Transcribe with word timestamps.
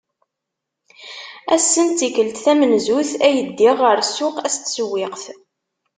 Ass-en 1.55 1.87
d 1.89 1.95
tikelt 1.97 2.37
tamenzut 2.43 3.11
ay 3.27 3.37
ddiɣ 3.47 3.77
ɣer 3.85 3.99
ssuq 4.03 4.35
ass 4.45 4.55
n 4.59 4.61
tsewwiqt. 4.61 5.25